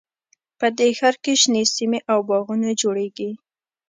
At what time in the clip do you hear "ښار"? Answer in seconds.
0.97-1.15